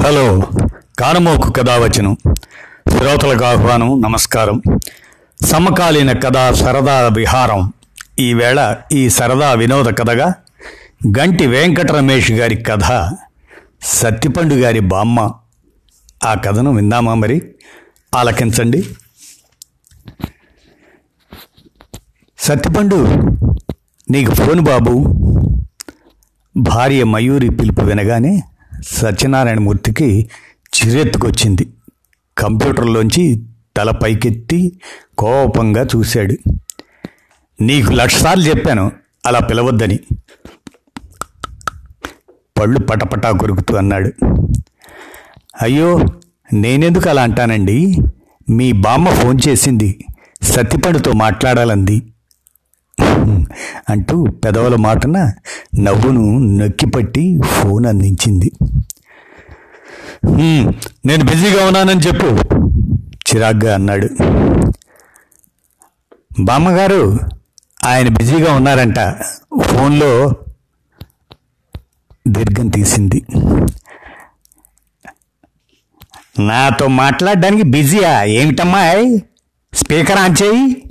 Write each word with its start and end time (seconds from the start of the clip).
Hello. 0.00 0.42
కానమోకు 0.98 1.50
కథావచనం. 1.50 2.16
శ్రోతలకు 2.88 3.44
ఆహ్వానం 3.44 4.02
నమస్కారం. 4.02 4.62
సమకాలీన 5.46 6.12
కథా 6.12 6.52
సరదా 6.52 7.08
విహారం. 7.08 7.72
ఈవేళ 8.18 8.76
ఈ 8.92 9.08
సరదా 9.08 9.52
వినోద 9.52 9.86
కథగా 9.86 10.34
గంటి 11.18 11.46
వెంకటరమేష్ 11.46 12.32
గారి 12.32 12.56
కథ 12.56 13.16
సత్తిపండు 13.82 14.54
గారి 14.54 14.80
బామ్మ. 14.80 15.32
ఆ 16.24 16.34
కథను 16.34 16.72
విందామా 16.72 17.14
మరి? 17.14 17.42
ఆలకించండి. 18.14 18.96
సత్తిపండు 22.38 23.06
నీకు 24.10 24.34
ఫోన్ 24.34 24.60
బాబు. 24.60 25.04
భార్య 26.56 27.04
మయూరి 27.04 27.50
పిలుపు 27.50 27.80
వినగానే 27.80 28.42
సత్యనారాయణమూర్తికి 28.88 30.30
చిరెత్తుకొచ్చింది. 30.76 31.72
కంప్యూటర్లోంచి 32.38 33.46
తల 33.76 33.90
పైకెత్తి 33.90 34.80
కోపంగా 35.18 35.86
చూశాడు. 35.96 36.50
నీకు 37.60 37.92
లక్షసార్లు 37.92 38.44
చెప్పాను 38.44 38.92
అలా 39.26 39.38
పిలవద్దని. 39.38 39.98
పళ్ళు 42.60 42.78
పటపటా 42.78 43.30
కొరుకుతూ 43.30 43.76
అన్నాడు. 43.76 44.12
అయ్యో 45.62 46.00
నేనెందుకు 46.52 47.10
అలా 47.10 47.22
అంటానండి? 47.22 47.96
మీ 48.50 48.72
బామ్మ 48.72 49.08
ఫోన్ 49.08 49.38
చేసింది 49.48 50.04
సత్తిపండుతో 50.42 51.12
మాట్లాడాలంది. 51.12 52.12
అంటూ 53.88 54.24
పెదవుల 54.44 54.76
మాటన 54.76 55.32
నవ్వును 55.80 56.38
నొక్కిపట్టి 56.38 57.40
ఫోన్ 57.44 57.86
అందించింది. 57.86 58.52
"హ్మ్, 60.26 60.72
నేను 61.06 61.24
బిజీగా 61.24 61.66
ఉన్నానని 61.66 62.00
చెప్పు. 62.00 62.26
చిరాగ్గా 63.04 63.74
అన్నాడు. 63.74 64.08
బామ్మగారు 66.40 67.18
ఆయన 67.86 68.08
బిజీగా 68.08 68.52
ఉన్నారంట. 68.54 68.98
ఫోన్లో 69.62 70.34
దీర్ఘం 72.28 72.68
తీసింది. 72.68 73.22
నాతో 76.38 76.86
మాట్లాడడానికి 76.86 77.62
బిజీయా? 77.62 78.22
ఏమిటమ్మాయ్ 78.22 79.18
స్పీకర్ 79.74 80.18
ఆన్ 80.18 80.36
చేయి. 80.42 80.82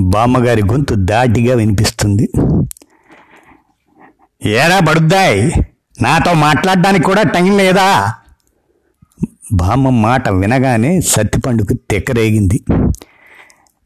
బామ్మగారి 0.00 0.62
గొంతు 0.62 0.94
దాటిగా 0.94 1.56
వినిపిస్తుంది. 1.56 2.28
ఏరా 4.42 4.80
బడుద్దాయ్? 4.80 5.52
నాతో 6.02 6.32
మాట్లాడడానికి 6.32 7.04
కూడా 7.04 7.22
టైం 7.22 7.56
లేదా? 7.58 8.14
బామ్మ 9.52 9.88
మాట 9.88 10.28
వినగానే 10.28 11.00
సత్తిపండుకు 11.00 11.74
తెక్కరేగింది. 11.90 12.64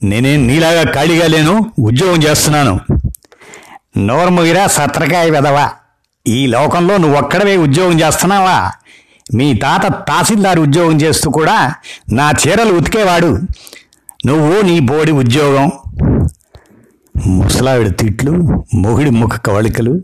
నేనేం 0.03 0.47
నీలాగా 0.47 0.83
ఖాళీగా 0.93 1.27
లేను 1.27 1.73
ఉద్యోగం 1.79 2.23
చేస్తున్నాను. 2.23 2.81
నోర్ముగిరా 3.97 4.67
సత్రకాయ 4.67 5.31
వెదవా 5.31 5.71
ఈ 6.27 6.47
లోకంలో 6.47 6.97
నువ్వు 6.97 7.19
ఒక్కడవే 7.19 7.57
ఉద్యోగం 7.57 8.01
చేస్తున్నావా? 8.01 8.73
మీ 9.35 9.55
తాత 9.55 10.09
తహసీల్దార్ 10.09 10.59
ఉద్యోగం 10.59 11.01
చేస్తూ 11.01 11.31
కూడా 11.31 11.75
నా 12.13 12.31
చీరలు 12.31 12.73
ఉతికేవాడు. 12.73 13.39
నువ్వు 14.27 14.63
నీ 14.63 14.81
బోడి 14.81 15.13
ఉద్యోగం. 15.13 15.73
ముసలావిడ 17.27 17.89
తిట్లు 17.89 18.33
మొగుడి 18.75 19.11
ముఖ 19.11 19.37
కవళికలు 19.37 20.03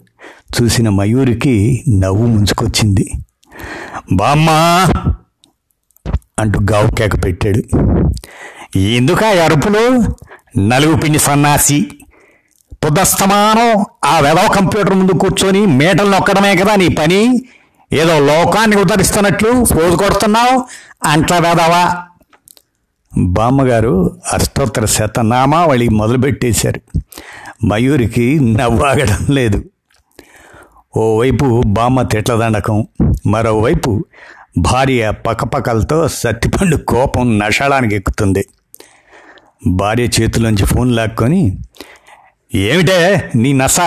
చూసిన 0.62 0.88
మయూరికి 0.88 1.84
నవ్వు 1.88 2.26
ముంచుకొచ్చింది. 2.26 3.10
బామ్మా! 4.12 4.86
అంటూ 6.38 6.60
గావు 6.72 6.90
కేక 6.90 7.24
పెట్టాడు. 7.24 7.62
ఎందుకా 8.78 9.28
అరుపులు? 9.28 10.04
నలుగు 10.60 10.96
పిండి 10.96 11.18
సన్నాసి. 11.18 11.86
పొద్దస్తమానం 12.84 13.84
ఆ 14.04 14.20
వెదవ 14.20 14.48
కంప్యూటర్ 14.54 14.94
ముందు 14.94 15.12
కూర్చొని 15.12 15.66
మేటలు 15.66 16.10
నొక్కడమే 16.10 16.56
కదా 16.56 16.76
నీ 16.76 16.88
పని? 16.88 17.42
ఏదో 17.92 18.20
లోకాన్ని 18.20 18.76
ఉద్ధరిస్తున్నట్లు 18.76 19.50
పోజు 19.50 19.96
కొడుతున్నావు 19.96 20.64
అంట్ల 21.04 21.34
వెదవా? 21.34 22.02
బామ్మగారు 23.18 24.20
అష్టోత్తర 24.32 24.84
శతనామావళి 24.84 25.88
మొదలుపెట్టేశారు. 25.88 26.80
మయూరికి 27.64 28.40
నవ్వాగడం 28.40 29.26
లేదు. 29.30 29.64
ఓవైపు 30.96 31.62
బామ్మ 31.66 32.02
తిట్లదండకం 32.02 32.86
మరోవైపు 33.26 34.04
భార్య 34.58 35.10
పకపకలతో 35.10 36.08
సత్తిపండు 36.08 36.76
కోపం 36.76 37.38
నషాళానికి 37.38 37.94
ఎక్కుతుంది. 37.94 38.48
భార్య 39.66 40.04
చేతిలోంచి 40.04 40.66
ఫోన్ 40.66 40.96
లాక్కొని 40.96 41.58
ఏమిటే 42.54 43.30
నీ 43.34 43.52
నస? 43.52 43.80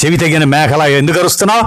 చెవి 0.00 0.16
తగిన 0.16 0.44
మేకలా 0.44 0.86
ఎందుకు 0.86 1.18
అరుస్తున్నావు? 1.18 1.64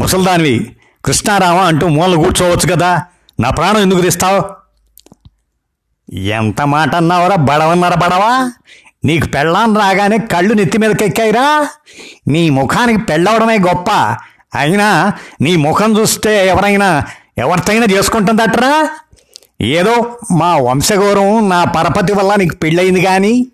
ముసల్దానివి 0.00 0.70
కృష్ణారామ 1.04 1.56
అంటూ 1.56 1.88
మూల 1.88 2.14
కూర్చోవచ్చు 2.14 2.72
కదా 2.74 3.02
నా 3.40 3.50
ప్రాణం 3.50 3.80
ఎందుకు 3.80 4.00
తీస్తావు? 4.00 4.40
ఎంత 6.14 6.60
మాట 6.62 6.94
అన్నావురా 6.94 7.36
బడవన్నారా 7.36 7.96
బడవా? 7.96 8.50
నీకు 9.04 9.26
పెళ్ళాం 9.26 9.76
రాగానే 9.76 10.18
కళ్ళు 10.18 10.54
నెత్తి 10.54 10.78
మీదకెక్కాయిరా 10.78 11.68
నీ 12.28 12.50
ముఖానికి 12.50 13.02
పెళ్ళవడమే 13.02 13.58
గొప్ప. 13.58 13.90
అయినా 14.54 15.12
నీ 15.40 15.56
ముఖం 15.56 15.98
చూస్తే 15.98 16.48
ఎవరైనా 16.48 16.88
ఎవరితైనా 17.38 17.86
చేసుకుంటుందట్రా? 17.90 18.88
ఏదో 19.60 20.16
మా 20.32 20.56
వంశగౌరవం 20.56 21.48
నా 21.48 21.64
పరపతి 21.64 22.12
వల్ల 22.12 22.34
నీకు 22.34 22.56
పెళ్ళయింది 22.56 23.00
కానీ 23.00 23.46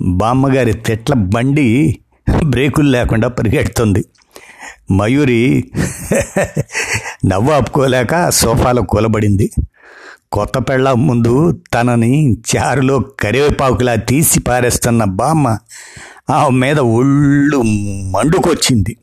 బామ్మగారి 0.00 0.72
తెట్ల 0.72 1.14
బండి 1.14 1.98
బ్రేకులు 2.44 2.90
లేకుండా 2.90 3.28
పరిగెడుతుంది. 3.28 4.04
మయూరి 4.90 5.72
నవ్వు 7.26 7.52
ఆపుకోలేక 7.52 8.30
సోఫాలో 8.30 8.82
కూలబడింది. 8.82 9.50
కొత్త 10.32 10.58
పెళ్ళ 10.58 10.92
ముందు 10.92 11.60
తనని 11.74 12.36
చారులో 12.56 12.98
కరివేపాకులా 12.98 13.94
తీసి 13.94 14.40
పారేస్తున్న 14.40 15.04
బామ్మ 15.04 15.58
ఆ 16.30 16.48
మీద 16.48 16.78
ఒళ్ళు 16.78 17.62
మండుకొచ్చింది. 18.10 18.96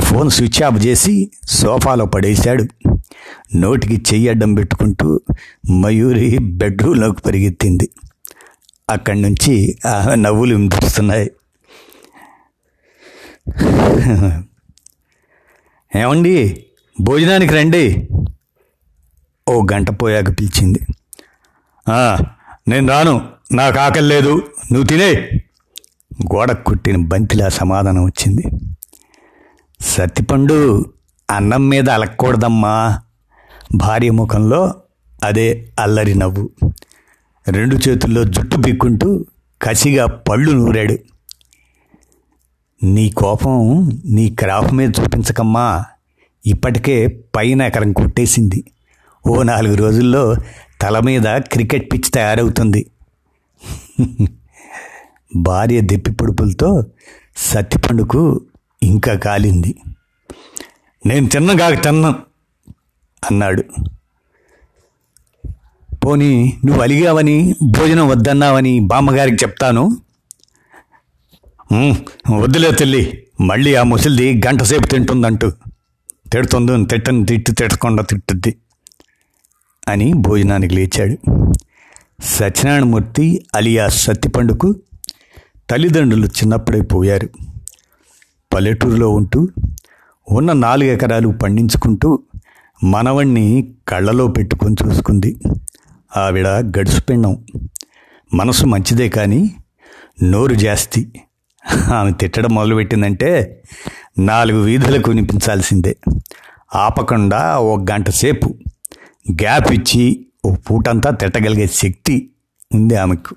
ఫోన్ 0.00 0.30
స్విచ్ 0.30 0.62
ఆఫ్ 0.62 0.86
చేసి 0.86 1.30
సోఫాలో 1.48 2.06
పడేశాడు. 2.06 2.64
నోటికి 3.56 4.14
చెయ్యడ్డం 4.14 4.54
పెట్టుకుంటూ 4.54 5.20
మయూరి 5.70 6.38
బెడ్రూమ్లోకి 6.38 7.22
పరిగెత్తింది. 7.22 7.88
అక్కడి 8.90 9.22
నుంచి 9.22 9.78
ఆమె 9.86 10.16
నవ్వులు 10.16 10.54
వినిపిస్తున్నాయి. 10.54 11.30
ఏమండి? 15.96 16.66
భోజనానికి 17.00 17.54
రండి. 17.54 18.08
ఓ 19.52 19.66
గంట 19.72 19.90
పోయాక 19.90 20.28
పిలిచింది. 20.28 20.80
నేను 22.68 22.88
రాను. 22.88 23.28
నాకు 23.52 23.78
ఆకలి 23.78 24.08
లేదు. 24.08 24.30
నువ్వు 24.72 24.82
తినే. 24.82 25.12
గోడ 26.34 26.52
కుట్టిన 26.52 26.96
బంతిలా 26.96 27.48
సమాధానం 27.48 28.04
వచ్చింది. 28.04 28.42
సత్తిపండు 29.80 30.84
అన్నం 31.30 31.68
మీద 31.68 31.90
అలక్కూడదమ్మా. 31.90 33.00
భార్య 33.74 34.10
ముఖంలో 34.10 34.74
అదే 35.24 35.72
అల్లరి 35.80 36.14
నవ్వు. 36.14 36.50
రెండు 37.48 37.76
చేతుల్లో 37.76 38.24
జుట్టు 38.24 38.56
పిక్కుంటూ 38.56 39.24
కసిగా 39.62 40.06
పళ్ళు 40.06 40.52
నూరాడు. 40.52 40.98
నీ 42.84 43.10
కోపం 43.10 43.90
నీ 44.04 44.30
క్రాఫ్ 44.30 44.74
మీద 44.74 44.92
చూపించకమ్మా. 45.00 45.84
ఇప్పటికే 46.46 47.24
పైన 47.36 47.62
ఎకరం 47.62 47.92
కొట్టేసింది. 47.92 48.64
ఓ 49.24 49.42
నాలుగు 49.42 49.74
రోజుల్లో 49.74 50.22
తల 50.82 50.96
మీద 51.08 51.26
క్రికెట్ 51.52 51.86
పిచ్ 51.92 52.08
తయారవుతుంది. 52.14 52.80
భార్య 55.36 55.80
దెప్పి 55.90 56.10
పొడుపులతో 56.10 56.68
సత్తిపండుకు 57.36 58.20
ఇంకా 58.82 59.12
కాలింది. 59.26 59.72
నేను 61.06 61.26
తిన్నగాక 61.34 61.74
తిన్నా 61.84 62.10
అన్నాడు. 63.22 63.64
పోనీ 66.04 66.30
నువ్వు 66.64 66.80
అలిగావని 66.82 67.36
భోజనం 67.76 68.06
వద్దన్నావని 68.08 68.72
బామ్మగారికి 68.92 69.38
చెప్తాను. 69.44 69.84
వద్దులే 72.40 72.70
తల్లి 72.80 73.02
మళ్ళీ 73.40 73.70
ఆ 73.74 73.82
ముసలిది 73.82 74.26
గంట 74.46 74.62
సేపు 74.62 74.86
తింటుందంటూ. 74.86 75.48
తిడుతుంది 76.32 76.72
తిట్టని 76.90 77.22
తిట్టు 77.26 77.50
తిట్టకుండా 77.52 78.02
తిట్టుద్ది. 78.10 78.52
అని 79.88 80.12
భోజనానికి 80.12 80.74
లేచాడు. 80.74 81.18
సత్యనారాయణమూర్తి 82.24 83.46
అలియా 83.54 83.88
సత్తిపండుకు 83.88 84.74
తల్లిదండ్రులు 85.70 86.26
చిన్నప్పుడే 86.26 86.80
పోయారు. 86.80 87.28
పల్లెటూరులో 88.52 89.10
ఉంటూ 89.10 89.48
ఉన్న 90.30 90.52
నాలుగు 90.52 90.90
ఎకరాలు 90.90 91.28
పండించుకుంటూ 91.28 92.22
మనవణ్ణి 92.84 93.74
కళ్ళలో 93.88 94.26
పెట్టుకొని 94.26 94.76
చూసుకుంది. 94.86 95.36
ఆవిడ 96.16 96.46
గడుసుపెండం. 96.48 97.44
మనసు 98.34 98.66
మంచిదే 98.66 99.08
కానీ 99.08 99.54
నోరు 100.22 100.54
జాస్తి. 100.54 101.12
ఆమె 101.94 102.12
తిట్టడం 102.12 102.54
మొదలుపెట్టిందంటే 102.54 103.62
నాలుగు 104.18 104.62
వీధులకు 104.62 105.10
వినిపించాల్సిందే. 105.10 105.96
ఆపకుండా 106.74 107.58
ఒక 107.58 107.90
గంట 107.92 108.10
సేపు 108.10 108.54
గ్యాప్ 109.30 109.72
ఇచ్చి 109.72 110.26
ఓ 110.44 110.54
పూటంతా 110.54 111.10
తిట్టగలిగే 111.10 111.66
శక్తి 111.66 112.30
ఉంది 112.74 112.96
ఆమెకు. 112.96 113.34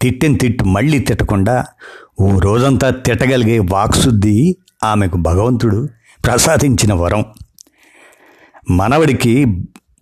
తిట్టిన 0.00 0.36
తిట్టు 0.36 0.64
మళ్ళీ 0.64 0.98
తిట్టకుండా 0.98 1.64
ఓ 2.20 2.38
రోజంతా 2.38 2.90
తిట్టగలిగే 2.90 3.58
వాక్శుద్ధి 3.58 4.56
ఆమెకు 4.84 5.16
భగవంతుడు 5.16 5.88
ప్రసాదించిన 6.26 6.92
వరం. 6.92 7.24
మనవడికి 8.70 9.44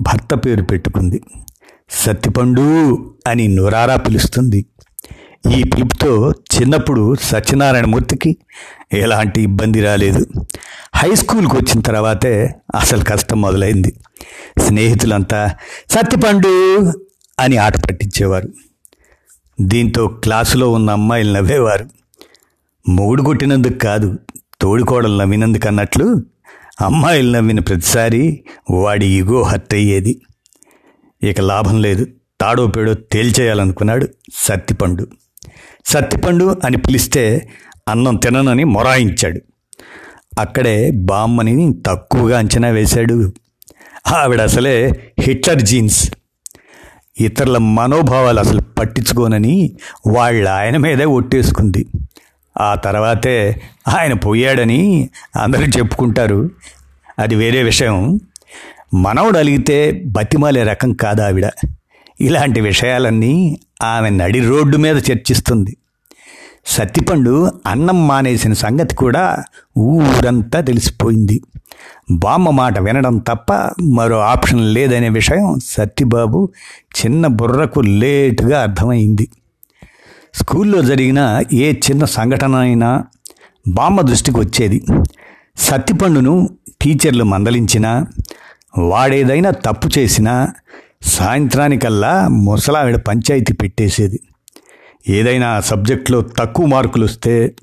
భర్త 0.01 0.35
పేరు 0.35 0.63
పెట్టుకుంది. 0.63 1.23
సత్తిపండు 1.91 2.95
అని 3.27 3.49
నురారా 3.49 3.97
పిలుస్తుంది. 3.97 4.67
ఈ 5.47 5.63
పిలుపుతో 5.63 6.31
చిన్నప్పుడు 6.31 7.15
సత్యనారాయణమూర్తికి 7.23 8.37
ఎలాంటి 8.93 9.43
ఇబ్బంది 9.43 9.81
రాలేదు. 9.81 10.27
హై 10.97 11.15
స్కూల్కి 11.15 11.57
వచ్చిన 11.57 11.81
తర్వాతే 11.81 12.55
అసలు 12.75 13.05
కష్టం 13.05 13.41
మొదలైంది. 13.41 13.95
స్నేహితులంతా 14.59 15.55
సత్తిపండు 15.91 16.81
అని 17.41 17.57
ఆట 17.57 17.77
పట్టించేవారు. 17.77 18.49
దీంతో 19.61 20.07
క్లాసులో 20.07 20.73
ఉన్న 20.73 20.91
అమ్మాయిలు 20.91 21.33
నవ్వేవారు. 21.33 21.87
మొగుడు 22.89 23.23
కొట్టినందుకు 23.23 23.79
కాదు 23.79 24.19
తోడుకోడలు 24.61 25.17
నవ్వినందుకు 25.17 25.69
అన్నట్లు 25.69 26.23
అమ్మాయిలు 26.81 27.31
నవ్విన 27.31 27.61
ప్రతిసారి 27.61 28.45
వాడి 28.71 29.07
ఇగో 29.07 29.43
హర్ట్ 29.43 29.75
అయ్యేది. 29.75 30.21
ఇక 31.23 31.41
లాభం 31.41 31.83
లేదు 31.83 32.07
తాడో 32.41 32.67
పేడో 32.67 32.95
తేల్చేయాలనుకున్నాడు 32.95 34.09
సత్తిపండు 34.35 35.07
సత్తిపండు 35.87 36.57
అని 36.65 36.77
పిలిస్తే 36.77 37.49
అన్నం 37.89 38.17
తిననని 38.17 38.65
మొరాయించాడు. 38.65 39.41
అక్కడే 40.41 40.91
బామ్మని 40.91 41.75
తక్కువగా 41.87 42.39
అంచనా 42.39 42.69
వేశాడు. 42.69 43.33
ఆవిడ 44.15 44.41
అసలే 44.41 44.93
హిట్లర్ 45.21 45.63
జీన్స్. 45.63 46.11
ఇతరుల 47.21 47.59
మనోభావాలు 47.59 48.41
అసలు 48.41 48.61
పట్టించుకోనని 48.61 49.77
వాళ్ళ 50.07 50.49
ఆయన 50.49 50.77
మీదే 50.77 51.05
ఒట్టేసుకుంది. 51.05 51.87
ఆ 52.61 52.75
తర్వాతే 52.75 53.63
ఆయన 53.89 54.13
పోయాడని 54.13 55.11
అందరూ 55.37 55.65
చెప్పుకుంటారు. 55.65 56.51
అది 57.19 57.35
వేరే 57.35 57.63
విషయం. 57.63 58.21
మనవడు 58.95 59.39
అలిగితే 59.39 60.03
బతిమాలే 60.07 60.63
రకం 60.63 60.93
కాదు 60.93 61.23
ఆవిడ 61.23 61.51
ఇలాంటి 62.21 62.61
విషయాలన్నీ 62.61 63.61
ఆమె 63.83 64.11
నడి 64.11 64.41
రోడ్డు 64.41 64.77
మీద 64.77 64.97
చర్చిస్తుంది. 64.97 65.77
సత్తిపండు 66.67 67.51
అన్నం 67.67 68.09
మానేసిన 68.09 68.53
సంగతి 68.53 68.95
కూడా 68.95 69.37
ఊరంతా 69.79 70.61
తెలిసిపోయింది. 70.61 71.41
బామ్మ 72.11 72.51
మాట 72.51 72.79
వినడం 72.79 73.19
తప్ప 73.19 73.53
మరో 73.83 74.19
ఆప్షన్ 74.19 74.75
లేదనే 74.75 75.09
విషయం 75.09 75.59
సత్తిబాబు 75.65 76.51
చిన్న 77.01 77.27
బుర్రకు 77.27 77.81
లేటుగా 77.81 78.63
అర్థమైంది. 78.63 79.29
స్కూల్లో 80.35 80.83
జరిగిన 80.83 81.43
ఏ 81.53 81.73
చిన్న 81.73 82.05
సంఘటన 82.05 82.55
అయినా 82.55 83.05
బామ్మ 83.69 84.01
దృష్టికి 84.01 84.41
వచ్చేది. 84.41 84.85
సత్తిపండును 85.57 86.49
టీచర్లు 86.83 87.25
మందలించినా 87.25 88.07
వాడేదైనా 88.79 89.51
తప్పు 89.51 89.99
చేసినా 89.99 90.49
సాయంత్రానికల్లా 91.03 92.29
ముసలావిడ 92.29 92.97
పంచాయతీ 92.97 93.53
పెట్టేసేది. 93.53 94.21
ఏదైనా 95.09 95.61
సబ్జెక్ట్లో 95.61 96.21
తక్కువ 96.21 96.67
మార్కులు 96.67 97.05
వస్తే 97.05 97.55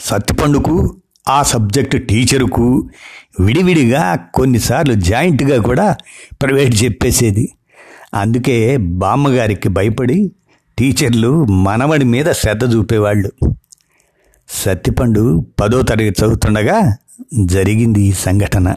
సత్తిపండుకు 0.00 0.96
ఆ 1.28 1.42
సబ్జెక్టు 1.42 1.96
టీచరుకు 1.96 2.88
విడివిడిగా 3.40 4.18
కొన్నిసార్లు 4.34 4.94
జాయింట్గా 4.94 5.62
కూడా 5.62 5.96
ప్రైవేట్ 6.42 6.84
చెప్పేసేది. 6.84 7.48
అందుకే 8.14 8.76
బామ్మగారికి 8.76 9.68
భయపడి 9.68 10.32
టీచర్లు 10.78 11.44
మనవడి 11.44 12.04
మీద 12.04 12.32
శ్రద్ధ 12.32 12.74
చూపేవాళ్ళు. 12.74 13.32
సత్తిపండు 14.48 15.46
పదో 15.60 15.82
తరగతి 15.82 16.24
చదువుతుండగా 16.24 16.96
జరిగింది 17.44 18.02
ఈ 18.02 18.12
సంఘటన. 18.12 18.74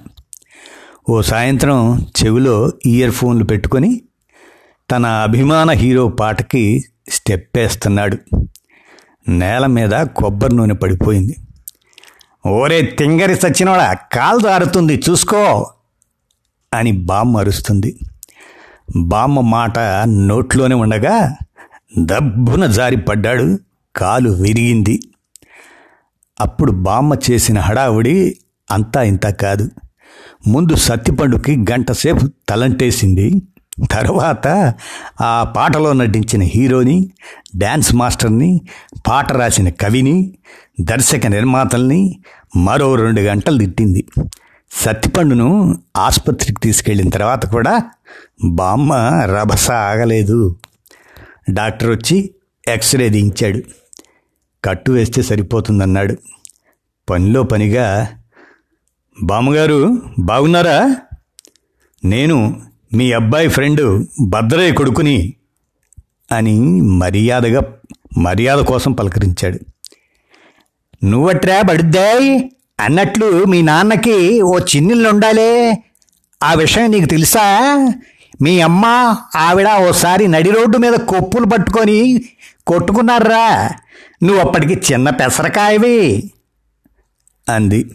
ఓ 1.10 1.22
సాయంత్రం 1.22 2.06
చెవిలో 2.18 2.72
ఇయర్ 2.86 3.12
ఫోన్లు 3.12 3.44
పెట్టుకొని 3.44 4.02
తన 4.92 5.06
అభిమాన 5.06 5.72
హీరో 5.72 6.08
పాటకి 6.08 6.86
స్టెప్ 7.10 7.58
వేస్తున్నాడు 7.58 8.18
నేల 9.30 9.66
మీద 9.66 9.90
కొబ్బరి 9.90 10.56
నూనె 10.56 10.74
పడిపోయింది. 10.74 11.36
ఓరే 12.48 12.82
తింగరి 12.82 13.36
సచ్చినోడా 13.36 13.88
కాలు 13.94 14.40
దారుతుంది 14.40 15.04
చూసుకో 15.10 15.66
అని 16.74 16.92
బామ్మ 16.92 17.38
అరుస్తుంది. 17.38 18.00
బామ్మ 18.98 19.42
మాట 19.42 19.80
నోట్లోనే 20.08 20.76
ఉండగా 20.76 21.36
దబ్బున 22.00 22.66
జారి 22.66 22.98
పడ్డాడు 22.98 23.60
కాలు 23.96 24.30
విరిగింది. 24.30 25.00
అప్పుడు 26.42 26.72
బామ్మ 26.72 27.14
చేసిన 27.32 27.60
హడావుడి 27.60 28.38
అంతా 28.72 29.02
ఇంత 29.04 29.28
కాదు. 29.28 29.72
ముందు 30.48 30.76
సత్తిపండుకి 30.76 31.66
గంటసేపు 31.72 32.30
తలంటేసింది. 32.50 33.42
తర్వాత 33.92 34.74
ఆ 35.22 35.54
పాటలో 35.58 35.94
నటించిన 35.94 36.42
హీరోని 36.42 37.10
డ్యాన్స్ 37.58 37.96
మాస్టర్ని 37.96 38.62
పాట 39.08 39.32
రాసిన 39.32 39.70
కవిని 39.70 40.34
దర్శక 40.82 41.28
నిర్మాతల్ని 41.28 42.20
మరో 42.56 42.96
రెండు 42.96 43.22
గంటలు 43.22 43.58
తిట్టింది. 43.58 44.06
సత్తిపండును 44.72 45.78
ఆసుపత్రికి 45.98 46.62
తీసుకెళ్ళిన 46.62 47.10
తర్వాత 47.10 47.46
కూడా 47.46 47.82
బామ్మ 48.46 48.94
రభస 49.26 49.72
ఆగలేదు 49.72 50.56
డాక్టర్ 51.50 51.90
వచ్చి 51.90 52.30
ఎక్స్రే 52.68 53.10
దించాడు 53.10 53.62
కట్టు 54.64 54.92
వేస్తే 54.92 55.22
సరిపోతుందన్నాడు. 55.22 56.16
పనిలో 57.10 57.44
పనిగా 57.44 58.08
బామ్మగారు 59.24 60.02
బాగున్నారా? 60.20 60.96
నేను 62.06 62.62
మీ 62.94 63.12
అబ్బాయి 63.12 63.48
ఫ్రెండ్ 63.48 64.06
భద్రయ్య 64.22 64.72
కొడుకుని 64.72 65.34
అని 66.32 66.82
మర్యాదగా 66.82 67.74
మర్యాద 68.18 68.60
కోసం 68.60 68.92
పలకరించాడు. 68.92 69.60
నువ్వట్రా 71.04 71.62
బడుద్దాయ్ 71.62 72.40
అన్నట్లు 72.80 73.46
మీ 73.46 73.62
నాన్నకి 73.62 74.42
ఓ 74.42 74.60
చిన్నిళ్ళు 74.60 75.10
ఉండాలే 75.10 75.84
ఆ 76.44 76.54
విషయం 76.54 76.92
నీకు 76.92 77.06
తెలుసా? 77.06 77.76
మీ 78.42 78.62
అమ్మ 78.62 78.86
ఆవిడ 79.36 79.68
ఓసారి 79.68 80.28
నడి 80.28 80.52
రోడ్డు 80.52 80.78
మీద 80.78 80.94
కొప్పులు 80.94 81.46
పట్టుకొని 81.46 82.26
కొట్టుకున్నారా? 82.68 83.70
నువ్వు 84.24 84.42
అప్పటికి 84.42 84.94
చిన్న 84.94 85.10
పెసరకాయవి 85.10 86.32
అంది. 87.50 87.92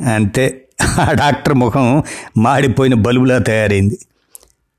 అంతే 0.00 0.68
ఆ 1.00 1.12
డాక్టర్ 1.12 1.54
ముఖం 1.54 2.02
మాడిపోయిన 2.36 2.94
బలుబులా 2.94 3.38
తయారైంది. 3.38 3.98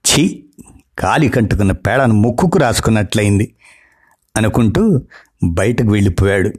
ఛీ 0.07 0.43
కాలి 0.99 1.29
కంటుకున్న 1.29 1.71
పేడను 1.71 2.13
ముక్కుకు 2.13 2.57
రాసుకున్నట్లయింది 2.57 3.55
అనుకుంటూ 4.37 5.01
బయటకు 5.43 5.87
వెళ్ళిపోయాడు. 5.87 6.51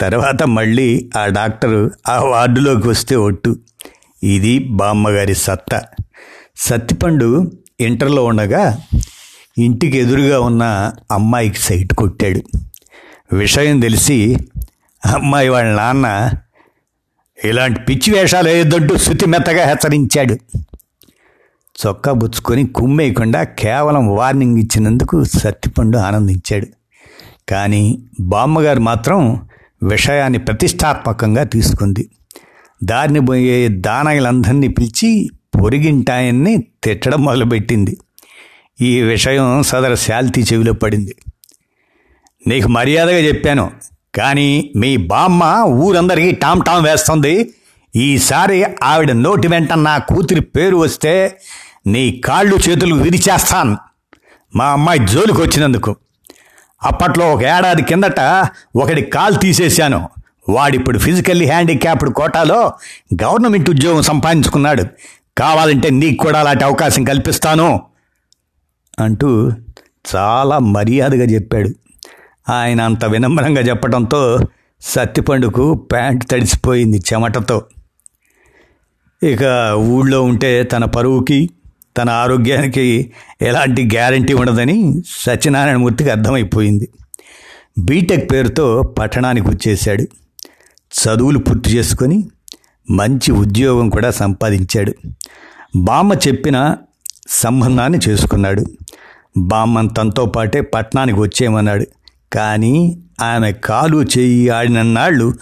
తర్వాత 0.00 0.42
మళ్ళీ 0.42 1.10
ఆ 1.16 1.26
డాక్టరు 1.26 1.90
ఆ 2.08 2.20
వార్డులోకి 2.20 2.88
వస్తే 2.88 3.16
ఒట్టు. 3.16 3.56
ఇది 4.22 4.58
బామ్మగారి 4.58 5.34
సత్తా. 5.34 5.82
సత్తిపండు 6.56 7.52
ఇంటర్లో 7.80 8.24
ఉండగా 8.24 8.78
ఇంటికి 9.58 9.98
ఎదురుగా 9.98 10.40
ఉన్న 10.40 10.92
అమ్మాయికి 11.12 11.58
సైట్ 11.58 11.94
కొట్టాడు. 11.94 12.40
విషయం 13.34 13.80
తెలిసి 13.80 14.36
అమ్మాయి 15.06 15.48
వాళ్ళ 15.48 15.76
నాన్న 15.76 16.30
ఇలాంటి 17.44 17.80
పిచ్చి 17.80 18.12
వేషాలు 18.12 18.48
వేయొద్దంటూ 18.48 18.96
శృతి 18.96 19.26
మెత్తగా 19.26 19.64
హెచ్చరించాడు. 19.64 20.38
చొక్కా 21.86 22.12
బుచ్చుకొని 22.12 22.66
కుమ్మేయకుండా 22.66 23.42
కేవలం 23.42 24.16
వార్నింగ్ 24.16 24.58
ఇచ్చినందుకు 24.58 25.24
సత్తిపండు 25.24 25.98
ఆనందించాడు. 25.98 26.66
కానీ 27.48 27.98
బామ్మగారు 28.20 28.80
మాత్రం 28.80 29.48
విషయాన్ని 29.82 30.38
ప్రతిష్టాత్మకంగా 30.38 31.42
తీసుకుంది. 31.42 32.10
దారిని 32.84 33.26
పోయే 33.26 33.68
దానయులందరినీ 33.68 34.68
పిలిచి 34.68 35.30
పొరిగింటాయన్ని 35.62 36.64
తిట్టడం 36.84 37.24
మొదలుపెట్టింది. 37.24 37.98
ఈ 38.80 39.02
విషయం 39.02 39.62
సదర 39.62 39.94
శాల్తీ 39.94 40.44
చెవిలో 40.52 40.72
పడింది. 40.72 41.16
నీకు 42.46 42.68
మర్యాదగా 42.68 43.18
చెప్పాను. 43.18 43.70
కానీ 44.14 44.72
మీ 44.76 44.96
బామ్మ 44.96 45.64
ఊరందరికీ 45.66 46.32
టామ్ 46.32 46.62
టామ్ 46.64 46.84
వేస్తుంది. 46.84 47.54
ఈసారి 47.96 48.64
ఆవిడ 48.82 49.12
నోటి 49.12 49.48
వెంట 49.48 49.72
నా 49.72 49.98
కూతురి 49.98 50.40
పేరు 50.40 50.76
వస్తే 50.76 51.38
నీ 51.86 52.20
కాళ్ళు 52.24 52.56
చేతులు 52.56 52.94
విరిచేస్తాను. 52.94 53.76
మా 54.56 54.66
అమ్మాయి 54.66 55.00
జోలికి 55.06 55.40
వచ్చినందుకు. 55.40 55.96
అప్పట్లో 56.82 57.32
ఒక 57.32 57.42
ఏడాది 57.42 57.82
కిందట 57.82 58.20
ఒకటి 58.76 59.02
కాల్ 59.02 59.34
తీసేశాను. 59.40 60.08
వాడిప్పుడు 60.48 60.98
ఫిజికల్లీ 60.98 61.46
హ్యాండిక్యాప్డ్ 61.46 62.12
కోటాలో 62.12 62.72
గవర్నమెంట్ 63.24 63.70
ఉద్యోగం 63.70 64.02
సంపాదించుకున్నాడు. 64.02 64.84
కావాలంటే 65.38 65.90
నీకు 65.90 66.24
కూడా 66.24 66.40
అలాంటి 66.40 66.64
అవకాశం 66.64 67.04
కల్పిస్తాను 67.04 67.82
అంటూ 69.00 69.52
చాలా 70.16 70.58
మర్యాదగా 70.58 71.24
చెప్పాడు. 71.24 71.70
ఆయన 72.48 72.80
అంత 72.80 73.04
వినమ్రంగా 73.04 73.60
చెప్పడంతో 73.60 74.38
సత్తిపండుకు 74.80 75.74
ప్యాంట్ 75.74 76.24
తడిసిపోయింది 76.24 76.98
చెమటతో. 76.98 77.64
ఇక 79.22 79.72
ఊళ్ళో 79.76 80.22
ఉంటే 80.22 80.62
తన 80.62 80.84
పరువుకి 80.84 81.50
తన 81.96 82.10
ఆరోగ్యానికి 82.10 83.12
ఎలాంటి 83.42 83.84
గ్యారంటీ 83.84 84.32
ఉండదని 84.32 85.02
సత్యనారాయణమూర్తికి 85.18 86.10
అర్థమైపోయింది. 86.10 86.88
బీటెక్ 87.78 88.32
పేరుతో 88.32 88.82
పట్టణానికి 88.82 89.48
వచ్చేశాడు. 89.48 90.02
చదువులు 90.92 91.38
పూర్తి 91.38 91.70
చేసుకొని 91.70 92.28
మంచి 92.90 93.32
ఉద్యోగం 93.32 93.90
కూడా 93.90 94.10
సంపాదించాడు. 94.10 94.94
బామ్మ 95.76 96.12
చెప్పిన 96.12 96.76
సంబంధాన్ని 97.28 97.98
చేసుకున్నాడు. 98.08 98.64
బామ్మ 99.38 99.88
తనతో 99.88 100.26
పాటే 100.26 100.60
పట్టణానికి 100.60 101.20
వచ్చేయమన్నాడు. 101.20 101.86
కానీ 102.32 103.02
ఆమె 103.22 103.52
కాలు 103.52 104.02
చెయ్యి 104.02 104.48
ఆడినన్నాళ్ళు 104.48 105.34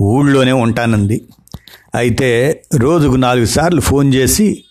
ఊళ్ళోనే 0.00 0.52
ఉంటానంది. 0.52 1.20
అయితే 1.94 2.60
రోజుకు 2.74 3.16
నాలుగు 3.16 3.44
సార్లు 3.44 3.80
ఫోన్ 3.80 4.14
చేసి 4.14 4.64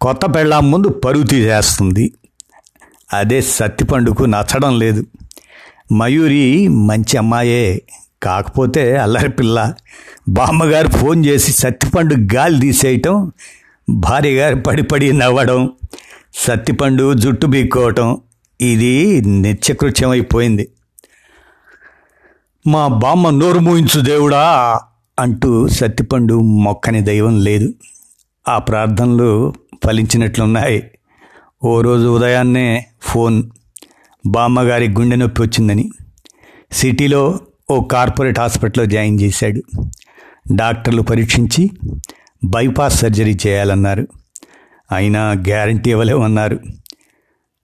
కొత్త 0.00 0.36
పెళ్ళాం 0.36 0.70
ముందు 0.70 0.88
పరుగు 0.88 1.22
తీసేస్తుంది. 1.22 2.12
అదే 3.12 3.40
సత్తిపండుకు 3.40 4.24
నచ్చడం 4.24 4.78
లేదు. 4.78 5.06
మయూరి 5.92 6.68
మంచి 6.68 7.16
అమ్మాయే 7.18 7.82
కాకపోతే 8.22 8.96
అల్లరి 8.96 9.28
పిల్ల. 9.28 9.74
బామ్మగారు 10.28 10.88
ఫోన్ 10.88 11.26
చేసి 11.26 11.52
సత్తిపండు 11.52 12.14
గాలి 12.34 12.60
తీసేయటం 12.60 13.32
భార్య 13.90 14.30
గారు 14.30 14.56
పడి 14.56 14.82
పడి 14.82 15.12
నవ్వడం 15.12 15.70
సత్తిపండు 16.34 17.14
జుట్టు 17.14 17.46
బీక్కోవటం 17.46 18.18
ఇది 18.60 19.20
నిత్యకృత్యమైపోయింది 19.26 20.68
మా 22.66 22.88
బామ్మ 22.88 23.30
నోరు 23.30 23.58
మూయించు 23.58 24.00
దేవుడా 24.00 24.80
అంటూ 25.18 25.68
సత్తిపండు 25.68 26.40
మొక్కని 26.40 27.00
దైవం 27.00 27.40
లేదు. 27.44 27.74
ఆ 28.48 28.58
ప్రార్థనలు 28.58 29.54
ఫలించినట్లున్నాయి. 29.86 30.90
ఓ 31.64 31.80
రోజు 31.80 32.08
ఉదయాన్నే 32.08 32.86
ఫోన్ 33.02 33.42
బామ్మగారి 34.26 34.88
గుండె 34.88 35.16
నొప్పి 35.16 35.42
వచ్చిందని 35.42 35.90
సిటీలో 36.72 37.38
ఓ 37.70 37.84
కార్పొరేట్ 37.84 38.38
హాస్పిటల్లో 38.38 38.84
జాయిన్ 38.84 39.20
చేశాడు. 39.20 39.62
డాక్టర్లు 40.54 41.02
పరీక్షించి 41.02 41.70
బైపాస్ 42.44 43.00
సర్జరీ 43.00 43.38
చేయాలన్నారు. 43.46 44.08
అయినా 44.92 45.30
గ్యారంటీ 45.30 45.90
ఇవ్వలేమన్నారు. 45.90 46.60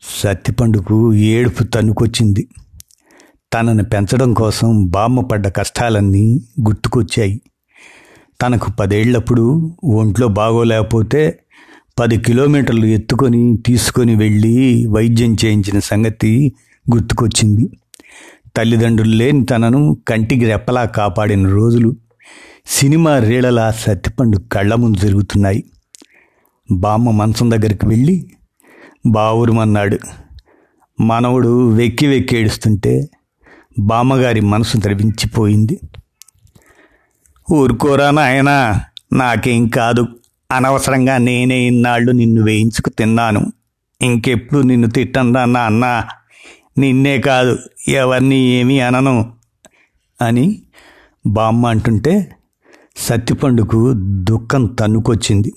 సత్తిపండుకు 0.02 1.14
ఏడుపు 1.14 1.62
తన్నుకొచ్చింది. 1.62 2.48
తనను 3.52 3.84
పెంచడం 3.84 4.32
కోసం 4.32 4.90
బామ్మ 4.90 5.20
పడ్డ 5.20 5.48
కష్టాలన్నీ 5.48 6.40
గుర్తుకొచ్చాయి. 6.60 7.40
తనకు 8.42 8.70
పదేళ్ళప్పుడు 8.70 9.74
ఒంట్లో 9.84 10.28
బాగోలేకపోతే 10.28 11.38
పది 11.98 12.16
కిలోమీటర్లు 12.18 12.86
ఎత్తుకొని 12.86 13.58
తీసుకొని 13.66 14.14
వెళ్ళి 14.14 14.86
వైద్యం 14.86 15.36
చేయించిన 15.44 15.78
సంగతి 15.78 16.52
గుర్తుకొచ్చింది. 16.94 17.64
తల్లిదండ్రులు 18.56 19.16
లేని 19.16 19.44
తనను 19.44 19.96
కంటికి 20.08 20.44
రెప్పలా 20.44 20.84
కాపాడిన 20.84 21.48
రోజులు 21.48 21.96
సినిమా 22.66 23.18
రీళలా 23.18 23.70
సత్తిపండు 23.70 24.38
కళ్ళ 24.52 24.74
ముందు 24.74 24.98
జరుగుతున్నాయి 24.98 25.64
బామ్మ 26.70 27.10
మంచం 27.10 27.50
దగ్గరికి 27.50 27.86
వెళ్ళి 27.86 28.26
బావురుమన్నాడు 29.06 29.98
మనవుడు 31.00 31.70
వెక్కి 31.70 32.06
వెక్కి 32.06 32.36
ఏడుస్తుంటే 32.36 33.08
బామ్మగారి 33.78 34.40
మనసు 34.40 34.78
ద్రవించిపోయింది. 34.78 35.80
ఊరుకోరా 37.52 38.10
నాయన 38.10 38.80
నాకేం 39.12 39.68
కాదు. 39.68 40.06
అనవసరంగా 40.52 41.18
నేనే 41.18 41.60
ఇన్నాళ్ళు 41.60 42.12
నిన్ను 42.12 42.42
వేయించుకు 42.42 42.90
తిన్నాను. 42.90 43.52
ఇంకెప్పుడు 44.02 44.60
నిన్ను 44.60 44.90
తిట్టందా 44.90 45.44
నా 45.44 45.60
అన్న 45.60 46.04
నిన్నే 46.78 47.18
కాదు 47.18 47.58
ఎవరిని 47.88 48.36
ఏమీ 48.36 48.80
అనను 48.80 49.32
అని 50.22 50.62
బామ్మ 51.26 51.66
అంటుంటే 51.66 52.36
సత్తిపండుకు 52.96 53.92
దుఃఖం 53.96 54.66
తన్నుకొచ్చింది. 54.66 55.52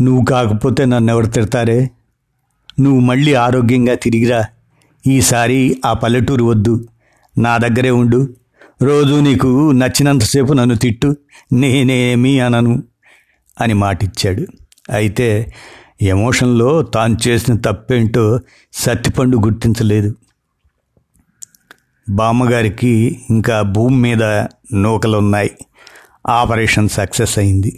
నువ్వు 0.00 0.24
కాకపోతే 0.24 0.84
నన్ను 0.84 1.12
ఎవరు 1.12 1.26
తిడతారే? 1.26 1.90
నువ్వు 2.80 3.00
మళ్ళీ 3.00 3.34
ఆరోగ్యంగా 3.34 3.94
తిరిగిరా. 3.94 4.44
ఈసారి 5.08 5.60
ఆ 5.84 5.92
పల్లెటూరు 5.92 6.44
వద్దు. 6.44 6.74
నా 7.36 7.52
దగ్గరే 7.58 7.90
ఉండు. 7.90 8.20
రోజు 8.82 9.14
నీకు 9.20 9.50
నచ్చినంతసేపు 9.72 10.52
నన్ను 10.52 10.74
తిట్టు. 10.74 11.08
నేనేమీ 11.52 12.38
అనను 12.38 12.74
అని 13.56 13.74
మాటిచ్చాడు. 13.74 14.44
అయితే 14.90 15.28
ఎమోషన్లో 16.14 16.70
తాను 16.94 17.16
చేసిన 17.24 17.54
తప్పేంటో 17.56 18.24
సత్తిపండు 18.72 19.36
గుర్తించలేదు. 19.36 20.10
బామ్మగారికి 22.06 22.92
ఇంకా 23.30 23.62
భూమి 23.74 23.96
మీద 23.96 24.24
నూకలున్నాయి. 24.74 25.50
ఆపరేషన్ 26.30 26.88
సక్సెస్ 26.88 27.38
అయింది. 27.38 27.72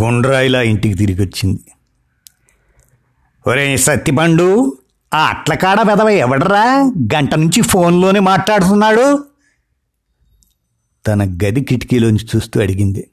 గుండ్రాయిలా 0.00 0.62
ఇంటికి 0.62 0.94
తిరిగి 0.94 1.22
వచ్చింది 1.22 1.60
ఒరే 3.46 3.64
సత్తిపండు! 3.76 4.46
ఆ 5.14 5.18
అట్లకాడ 5.18 5.80
వెదవ 5.80 6.08
ఎవడరా? 6.08 6.92
గంట 7.14 7.34
నుంచి 7.34 7.62
ఫోన్లోనే 7.62 8.20
మాట్లాడుతున్నాడు. 8.20 9.24
తన 11.06 11.24
గది 11.24 11.60
కిటికీలోంచి 11.60 12.28
చూస్తూ 12.36 12.60
అడిగింది. 12.60 13.10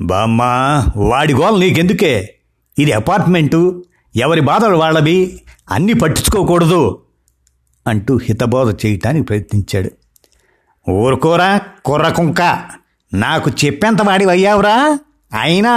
బామ్మా 0.00 0.84
వాడి 0.96 1.34
గోల్ 1.34 1.60
నీకెందుకే? 1.60 2.34
ఇది 2.78 2.92
అపార్ట్మెంటు. 2.92 3.84
ఎవరి 4.16 4.40
బాధలు 4.40 4.76
వాళ్ళవి? 4.76 5.40
అన్నీ 5.70 5.92
పట్టించుకోకూడదు 5.92 7.02
అంటూ 7.86 8.16
హితబోధ 8.16 8.86
చేయటానికి 8.86 9.26
ప్రయత్నించాడు. 9.26 9.90
ఊరుకోరా 10.90 11.60
కుర్రకుంక 11.84 12.42
నాకు 13.14 13.50
చెప్పేంత 13.50 14.02
వాడి 14.02 14.28
అయ్యావురా? 14.28 14.98
అయినా 15.40 15.72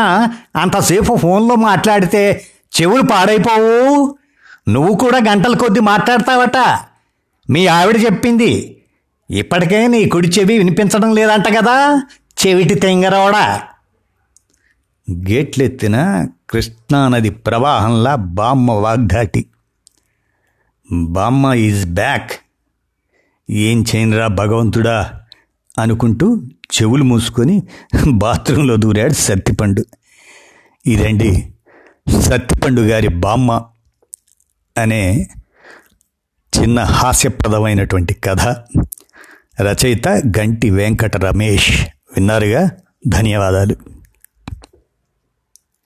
అంతసేపు 0.55 1.15
ఫోన్లో 1.15 1.55
మాట్లాడితే 1.55 2.45
చెవులు 2.81 3.01
పాడైపోవు. 3.01 4.15
నువ్వు 4.67 4.93
కూడా 4.97 5.17
గంటల 5.17 5.55
కొద్దీ 5.57 5.79
మాట్లాడతావట. 5.79 6.57
మీ 7.49 7.67
ఆవిడ 7.67 7.97
చెప్పింది 8.05 8.81
ఇప్పటికే 9.29 9.87
నీ 9.87 10.05
కుడి 10.05 10.27
చెవి 10.27 10.57
వినిపించడం 10.57 11.15
లేదంట 11.15 11.47
కదా 11.57 12.03
చెవిటి 12.41 12.75
తెంగరోడా 12.75 13.63
గేట్లెత్తిన 15.11 16.27
కృష్ణానది 16.49 17.29
ప్రవాహంలా 17.29 18.15
బామ్మ 18.15 18.71
వాగ్దాటి 18.71 19.45
బామ్మ 20.91 21.53
ఈజ్ 21.53 21.85
బ్యాక్. 21.85 22.31
ఏం 23.49 23.85
చేయనురా 23.89 24.27
భగవంతుడా? 24.27 25.21
అనుకుంటూ 25.79 26.41
చెవులు 26.75 27.03
మూసుకొని 27.03 27.63
బాత్రూంలో 28.07 28.75
దూరాడు 28.75 29.13
సత్తిపండు. 29.13 29.85
ఇదండి 30.85 31.53
సత్తిపండు 32.21 32.81
గారి 32.81 33.07
బామ్మ. 33.07 33.65
అనే 34.79 35.27
చిన్న 36.59 36.79
హాస్యప్రదమైనటువంటి 36.79 38.13
కథ. 38.13 38.41
రచయిత 39.61 40.07
గంటి 40.09 40.69
వెంకట 40.69 41.17
రమేష్. 41.17 41.87
విన్నారుగా? 41.87 42.69
ధన్యవాదాలు. 43.07 43.75